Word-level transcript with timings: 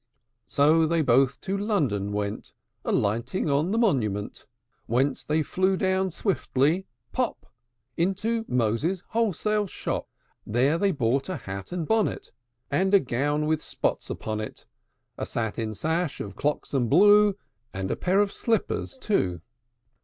VI. 0.01 0.33
So 0.47 0.85
they 0.87 1.03
both 1.03 1.39
to 1.41 1.55
London 1.55 2.11
went, 2.11 2.53
Alighting 2.83 3.51
on 3.51 3.69
the 3.69 3.77
Monument; 3.77 4.47
Whence 4.87 5.23
they 5.23 5.43
flew 5.43 5.77
down 5.77 6.09
swiftly 6.09 6.87
pop! 7.11 7.45
Into 7.97 8.43
Moses' 8.47 9.03
wholesale 9.09 9.67
shop: 9.67 10.07
There 10.43 10.79
they 10.79 10.91
bought 10.91 11.29
a 11.29 11.37
hat 11.37 11.71
and 11.71 11.87
bonnet, 11.87 12.31
And 12.71 12.91
a 12.95 12.99
gown 12.99 13.45
with 13.45 13.61
spots 13.61 14.09
upon 14.09 14.39
it, 14.39 14.65
A 15.19 15.25
satin 15.27 15.75
sash 15.75 16.19
of 16.19 16.35
Cloxam 16.35 16.87
blue, 16.89 17.37
And 17.71 17.91
a 17.91 17.95
pair 17.95 18.21
of 18.21 18.31
slippers 18.31 18.97
too. 18.97 19.41